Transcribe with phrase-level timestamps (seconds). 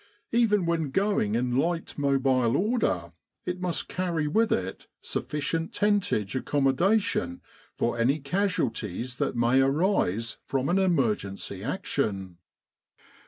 [0.31, 3.11] Even when going in light mobile order
[3.45, 7.39] it must carry with it sufficient tentage accommodation
[7.77, 12.39] for any casualties that may arise from an emergency action.